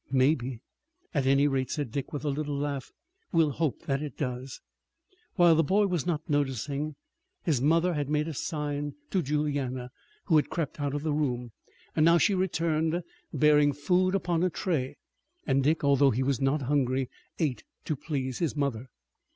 [0.09, 0.61] "Maybe."
[1.13, 2.91] "At any rate," said Dick with a little laugh,
[3.31, 4.59] "we'll hope that it does."
[5.35, 6.95] While the boy was not noticing
[7.43, 9.91] his mother had made a sign to Juliana,
[10.25, 11.51] who had crept out of the room.
[11.95, 14.97] Now she returned, bearing food upon a tray,
[15.45, 17.07] and Dick, although he was not hungry,
[17.37, 18.89] ate to please his mother.